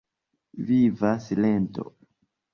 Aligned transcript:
Viva 0.69 1.11
silento. 1.27 1.85